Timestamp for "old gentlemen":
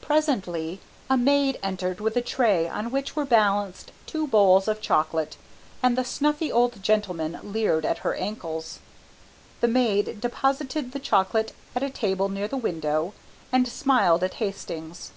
6.50-7.38